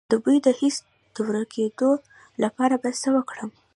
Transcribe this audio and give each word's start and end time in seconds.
د 0.11 0.13
بوی 0.23 0.37
د 0.45 0.47
حس 0.59 0.77
د 1.15 1.17
ورکیدو 1.29 1.91
لپاره 2.43 2.75
باید 2.81 2.97
څه 3.03 3.09
وکړم؟ 3.15 3.49